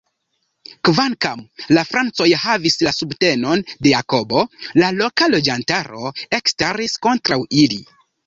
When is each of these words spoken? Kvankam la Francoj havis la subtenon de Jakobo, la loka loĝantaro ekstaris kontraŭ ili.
Kvankam 0.87 1.41
la 1.77 1.83
Francoj 1.89 2.27
havis 2.45 2.77
la 2.87 2.93
subtenon 3.01 3.61
de 3.87 3.93
Jakobo, 3.93 4.43
la 4.83 4.89
loka 5.03 5.29
loĝantaro 5.35 6.13
ekstaris 6.41 6.99
kontraŭ 7.07 7.41
ili. 7.65 7.79